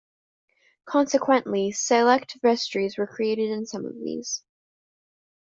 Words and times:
Consequently, 0.85 1.71
select 1.73 2.39
vestries 2.41 2.97
were 2.97 3.05
created 3.05 3.51
in 3.51 3.67
some 3.67 3.85
of 3.85 3.93
these. 3.93 4.43